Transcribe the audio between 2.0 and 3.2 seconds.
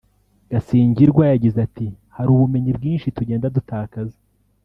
hari ubumenyi bwinshi